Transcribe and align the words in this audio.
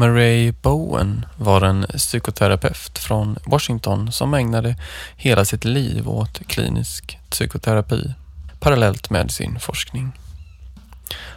Murray 0.00 0.52
Bowen 0.52 1.26
var 1.36 1.62
en 1.62 1.86
psykoterapeut 1.96 2.98
från 2.98 3.38
Washington 3.46 4.12
som 4.12 4.34
ägnade 4.34 4.76
hela 5.16 5.44
sitt 5.44 5.64
liv 5.64 6.08
åt 6.08 6.46
klinisk 6.46 7.18
psykoterapi 7.30 8.14
parallellt 8.60 9.10
med 9.10 9.30
sin 9.30 9.60
forskning. 9.60 10.12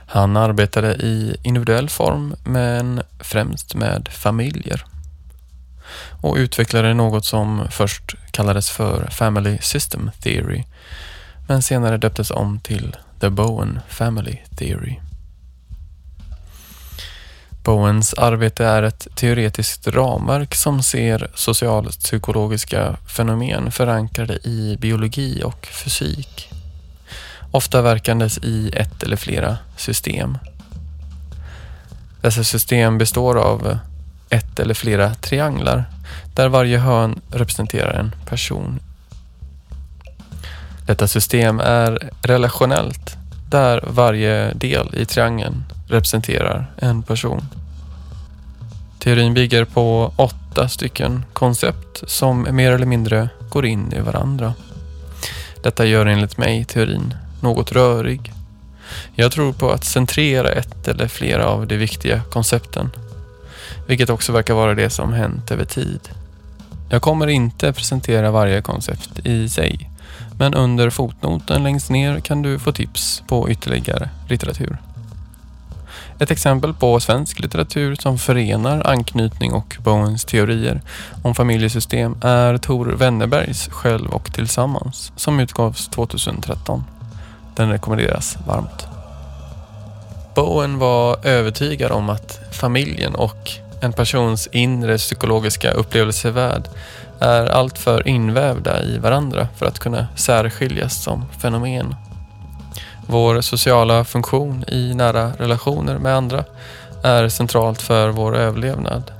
Han 0.08 0.38
arbetade 0.38 0.94
i 0.94 1.36
individuell 1.44 1.90
form 1.90 2.36
men 2.44 3.02
främst 3.20 3.76
med 3.76 4.10
familjer 4.12 4.86
och 6.22 6.36
utvecklade 6.36 6.94
något 6.94 7.26
som 7.26 7.68
först 7.70 8.16
kallades 8.32 8.70
för 8.70 9.10
Family 9.10 9.58
System 9.62 10.12
Theory 10.20 10.64
men 11.48 11.62
senare 11.62 11.98
döptes 11.98 12.32
om 12.32 12.60
till 12.60 12.96
The 13.20 13.30
Bowen 13.30 13.80
Family 13.90 14.38
Theory. 14.56 15.00
Bowens 17.64 18.14
arbete 18.14 18.66
är 18.66 18.84
ett 18.84 19.08
teoretiskt 19.16 19.88
ramverk 19.88 20.56
som 20.56 20.84
ser 20.84 21.32
socialpsykologiska 21.36 22.96
fenomen 23.08 23.72
förankrade 23.72 24.34
i 24.34 24.78
biologi 24.80 25.44
och 25.44 25.66
fysik. 25.66 26.50
Ofta 27.52 27.82
verkandes 27.82 28.38
i 28.38 28.72
ett 28.76 29.04
eller 29.04 29.16
flera 29.16 29.58
system. 29.78 30.38
Dessa 32.22 32.44
system 32.44 32.98
består 32.98 33.38
av 33.38 33.78
ett 34.30 34.60
eller 34.60 34.74
flera 34.74 35.14
trianglar 35.14 35.86
där 36.36 36.50
varje 36.50 36.78
hörn 36.78 37.22
representerar 37.32 37.94
en 37.94 38.12
person. 38.26 38.80
Detta 40.86 41.08
system 41.08 41.60
är 41.60 42.10
relationellt 42.22 43.18
där 43.50 43.84
varje 43.88 44.54
del 44.54 44.96
i 44.96 45.06
triangeln 45.06 45.64
representerar 45.94 46.72
en 46.78 47.04
person. 47.04 47.42
Teorin 49.00 49.34
bygger 49.34 49.66
på 49.66 50.14
åtta 50.16 50.70
stycken 50.70 51.26
koncept 51.34 52.04
som 52.08 52.48
mer 52.52 52.72
eller 52.72 52.86
mindre 52.86 53.30
går 53.50 53.66
in 53.66 53.94
i 53.94 54.00
varandra. 54.00 54.54
Detta 55.64 55.86
gör 55.86 56.06
enligt 56.06 56.38
mig 56.38 56.66
teorin 56.66 57.14
något 57.42 57.72
rörig. 57.72 58.34
Jag 59.16 59.32
tror 59.32 59.54
på 59.54 59.72
att 59.72 59.84
centrera 59.84 60.52
ett 60.52 60.88
eller 60.88 61.08
flera 61.08 61.46
av 61.46 61.68
de 61.68 61.78
viktiga 61.78 62.22
koncepten, 62.22 62.90
vilket 63.88 64.10
också 64.10 64.32
verkar 64.32 64.54
vara 64.54 64.76
det 64.76 64.90
som 64.90 65.14
hänt 65.14 65.52
över 65.52 65.66
tid. 65.66 66.10
Jag 66.90 67.02
kommer 67.02 67.28
inte 67.28 67.74
presentera 67.74 68.32
varje 68.32 68.62
koncept 68.62 69.20
i 69.26 69.50
sig, 69.50 69.90
men 70.38 70.54
under 70.54 70.90
fotnoten 70.90 71.64
längst 71.64 71.90
ner 71.90 72.20
kan 72.20 72.42
du 72.42 72.60
få 72.60 72.72
tips 72.72 73.24
på 73.28 73.50
ytterligare 73.50 74.10
litteratur. 74.30 74.78
Ett 76.20 76.32
exempel 76.32 76.74
på 76.74 77.00
svensk 77.00 77.40
litteratur 77.40 77.96
som 77.96 78.18
förenar 78.18 78.88
anknytning 78.88 79.54
och 79.54 79.78
Bowens 79.84 80.26
teorier 80.26 80.82
om 81.24 81.36
familjesystem 81.36 82.16
är 82.22 82.58
Tor 82.58 82.86
Wennerbergs 82.86 83.68
Själv 83.72 84.10
och 84.10 84.34
tillsammans 84.34 85.12
som 85.16 85.40
utgavs 85.40 85.88
2013. 85.88 86.84
Den 87.56 87.72
rekommenderas 87.72 88.38
varmt. 88.48 88.88
Bowen 90.36 90.80
var 90.80 91.26
övertygad 91.26 91.92
om 91.92 92.10
att 92.10 92.40
familjen 92.52 93.16
och 93.16 93.52
en 93.82 93.94
persons 93.94 94.48
inre 94.52 94.98
psykologiska 94.98 95.72
upplevelsevärld 95.72 96.70
är 97.20 97.46
alltför 97.46 98.08
invävda 98.08 98.84
i 98.84 98.98
varandra 98.98 99.48
för 99.58 99.66
att 99.66 99.80
kunna 99.80 100.08
särskiljas 100.16 101.04
som 101.04 101.26
fenomen. 101.42 101.96
Vår 103.08 103.42
sociala 103.42 104.04
funktion 104.04 104.64
i 104.68 104.94
nära 104.94 105.32
relationer 105.38 105.98
med 105.98 106.16
andra 106.16 106.44
är 107.04 107.30
centralt 107.30 107.82
för 107.82 108.10
vår 108.10 108.38
överlevnad. 108.38 109.12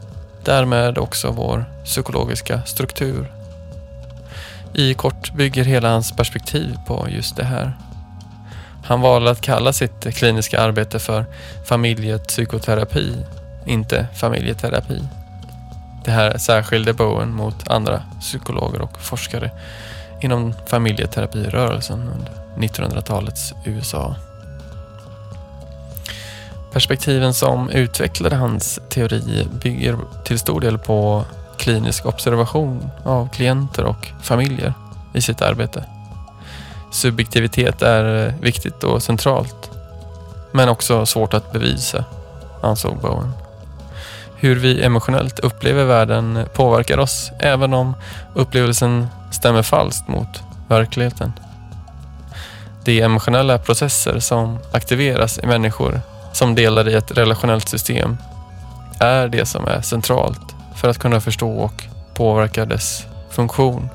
Därmed 0.44 0.98
också 0.98 1.32
vår 1.32 1.66
psykologiska 1.86 2.62
struktur. 2.62 3.32
I 4.74 4.94
kort 4.94 5.34
bygger 5.34 5.64
hela 5.64 5.90
hans 5.90 6.12
perspektiv 6.12 6.78
på 6.88 7.08
just 7.10 7.36
det 7.36 7.44
här. 7.44 7.74
Han 8.86 9.02
valde 9.02 9.32
att 9.32 9.42
kalla 9.42 9.74
sitt 9.74 10.16
kliniska 10.16 10.62
arbete 10.62 11.00
för 11.00 11.26
familjepsykoterapi, 11.66 13.18
inte 13.66 14.08
familjeterapi. 14.16 15.04
Det 16.06 16.12
här 16.12 16.38
särskilde 16.38 16.94
Bowen 16.94 17.34
mot 17.34 17.70
andra 17.70 18.02
psykologer 18.20 18.82
och 18.82 19.02
forskare 19.02 19.52
inom 20.22 20.54
familjeterapirörelsen 20.68 22.10
under 22.16 22.43
1900-talets 22.58 23.54
USA. 23.66 24.16
Perspektiven 26.74 27.34
som 27.34 27.70
utvecklade 27.70 28.36
hans 28.36 28.80
teori 28.90 29.48
bygger 29.64 29.98
till 30.24 30.40
stor 30.40 30.62
del 30.62 30.78
på 30.78 31.26
klinisk 31.58 32.06
observation 32.06 32.90
av 33.04 33.30
klienter 33.30 33.84
och 33.84 34.08
familjer 34.22 34.74
i 35.14 35.22
sitt 35.22 35.42
arbete. 35.42 35.86
Subjektivitet 36.92 37.82
är 37.82 38.34
viktigt 38.42 38.84
och 38.84 39.04
centralt, 39.04 39.72
men 40.52 40.70
också 40.70 41.06
svårt 41.06 41.34
att 41.34 41.52
bevisa, 41.52 42.06
ansåg 42.62 42.98
Bowen. 42.98 43.32
Hur 44.36 44.56
vi 44.56 44.84
emotionellt 44.84 45.40
upplever 45.40 45.86
världen 45.86 46.40
påverkar 46.54 46.98
oss 46.98 47.32
även 47.40 47.74
om 47.74 47.96
upplevelsen 48.34 49.08
stämmer 49.32 49.64
falskt 49.64 50.08
mot 50.08 50.44
verkligheten. 50.68 51.34
De 52.86 53.02
emotionella 53.02 53.58
processer 53.58 54.20
som 54.20 54.60
aktiveras 54.72 55.40
i 55.40 55.46
människor 55.46 56.02
som 56.34 56.56
delar 56.56 56.90
i 56.90 56.94
ett 56.94 57.18
relationellt 57.18 57.70
system 57.70 58.18
är 59.00 59.28
det 59.28 59.46
som 59.46 59.68
är 59.68 59.82
centralt 59.82 60.56
för 60.76 60.90
att 60.90 61.00
kunna 61.00 61.22
förstå 61.22 61.52
och 61.52 61.84
påverka 62.14 62.66
dess 62.66 63.06
funktion. 63.30 63.90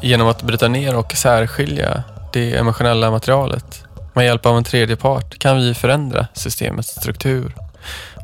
Genom 0.00 0.28
att 0.28 0.42
bryta 0.42 0.68
ner 0.68 0.96
och 0.96 1.12
särskilja 1.12 2.02
det 2.32 2.56
emotionella 2.56 3.10
materialet 3.10 3.84
med 4.14 4.24
hjälp 4.24 4.46
av 4.46 4.56
en 4.56 4.64
tredje 4.64 4.96
part 4.96 5.38
kan 5.38 5.56
vi 5.56 5.74
förändra 5.74 6.26
systemets 6.34 6.88
struktur 6.88 7.54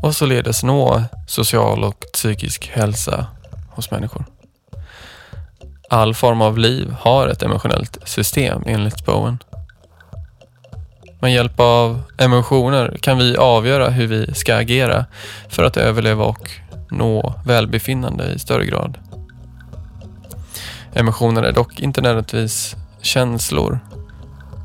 och 0.02 0.16
således 0.16 0.62
nå 0.62 1.02
social 1.26 1.84
och 1.84 2.04
psykisk 2.12 2.70
hälsa 2.74 3.26
hos 3.70 3.90
människor. 3.90 4.24
All 5.94 6.14
form 6.14 6.42
av 6.42 6.58
liv 6.58 6.94
har 7.00 7.28
ett 7.28 7.42
emotionellt 7.42 7.98
system 8.04 8.62
enligt 8.66 9.06
Bowen. 9.06 9.38
Med 11.20 11.32
hjälp 11.32 11.60
av 11.60 12.02
emotioner 12.18 12.96
kan 13.00 13.18
vi 13.18 13.36
avgöra 13.36 13.88
hur 13.88 14.06
vi 14.06 14.34
ska 14.34 14.56
agera 14.56 15.04
för 15.48 15.64
att 15.64 15.76
överleva 15.76 16.24
och 16.24 16.50
nå 16.90 17.34
välbefinnande 17.46 18.24
i 18.24 18.38
större 18.38 18.66
grad. 18.66 18.98
Emotioner 20.94 21.42
är 21.42 21.52
dock 21.52 21.80
inte 21.80 22.00
nödvändigtvis 22.00 22.76
känslor. 23.02 23.78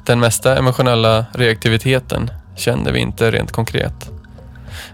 Den 0.05 0.19
mesta 0.19 0.57
emotionella 0.57 1.25
reaktiviteten 1.33 2.31
känner 2.55 2.91
vi 2.91 2.99
inte 2.99 3.31
rent 3.31 3.51
konkret. 3.51 4.09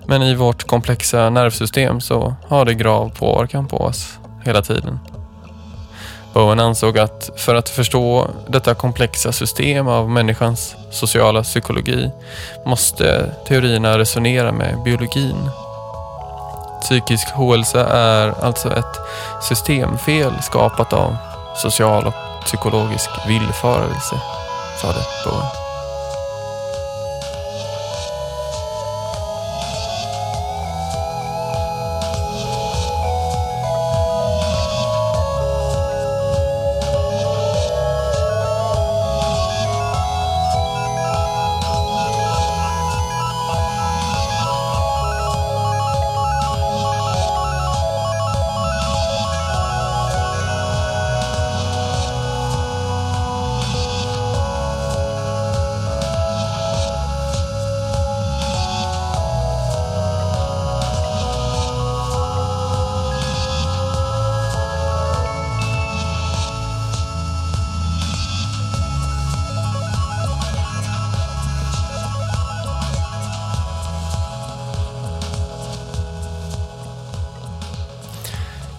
Men 0.06 0.24
i 0.24 0.36
vårt 0.36 0.64
komplexa 0.64 1.30
nervsystem 1.30 2.02
så 2.02 2.36
har 2.48 2.66
det 2.66 2.74
grav 2.74 3.10
påverkan 3.10 3.68
på 3.68 3.78
oss 3.78 4.20
hela 4.44 4.62
tiden. 4.62 5.00
Bowen 6.36 6.60
ansåg 6.60 6.98
att 6.98 7.30
för 7.36 7.56
att 7.56 7.70
förstå 7.70 8.28
detta 8.48 8.76
komplexa 8.76 9.32
system 9.32 9.88
av 9.88 10.10
människans 10.10 10.76
sociala 10.92 11.44
psykologi 11.44 12.12
måste 12.66 13.32
teorierna 13.48 13.98
resonera 13.98 14.52
med 14.52 14.84
biologin. 14.84 15.50
Psykisk 16.82 17.28
ohälsa 17.38 17.86
är 17.88 18.34
alltså 18.44 18.78
ett 18.78 19.00
systemfel 19.42 20.34
skapat 20.42 20.94
av 20.94 21.16
social 21.56 22.08
och 22.08 22.46
psykologisk 22.46 23.10
villfarelse, 23.28 24.16
sade 24.82 25.00
Bowen. 25.26 25.65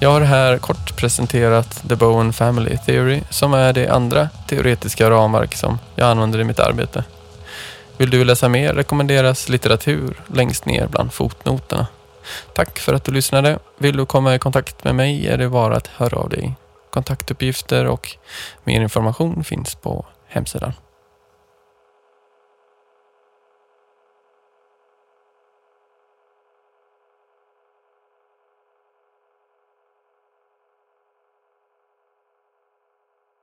Jag 0.07 0.13
har 0.13 0.21
här 0.21 0.59
kort 0.59 0.97
presenterat 0.97 1.89
The 1.89 1.97
Bowen 1.97 2.33
Family 2.33 2.77
Theory 2.87 3.21
som 3.31 3.55
är 3.55 3.73
det 3.73 3.89
andra 3.89 4.29
teoretiska 4.49 5.11
ramverk 5.11 5.55
som 5.55 5.79
jag 5.95 6.09
använder 6.09 6.39
i 6.39 6.45
mitt 6.45 6.61
arbete. 6.61 7.05
Vill 7.97 8.11
du 8.11 8.25
läsa 8.25 8.49
mer 8.49 8.75
rekommenderas 8.75 9.49
litteratur 9.49 10.21
längst 10.35 10.67
ner 10.67 10.87
bland 10.87 11.13
fotnoterna. 11.13 11.87
Tack 12.55 12.79
för 12.79 12.95
att 12.95 13.05
du 13.05 13.13
lyssnade. 13.13 13.59
Vill 13.79 13.97
du 13.97 14.07
komma 14.07 14.35
i 14.35 14.39
kontakt 14.39 14.85
med 14.85 14.95
mig 14.95 15.27
är 15.27 15.39
det 15.39 15.49
bara 15.49 15.77
att 15.77 15.87
höra 15.87 16.19
av 16.19 16.29
dig. 16.29 16.55
Kontaktuppgifter 16.91 17.87
och 17.87 18.17
mer 18.65 18.81
information 18.81 19.45
finns 19.45 19.75
på 19.75 20.07
hemsidan. 20.29 20.73